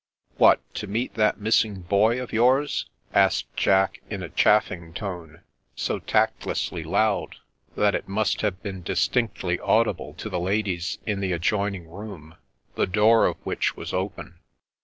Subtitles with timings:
[0.39, 2.89] "What, to meet that missing Boy of yours?
[3.13, 5.41] asked Jack, in a chaffing tone,
[5.75, 7.35] so tactlessly loud
[7.75, 12.33] that it must have been distinctly audible to the ladies in the adjoining room,
[12.73, 14.39] the door of which was open.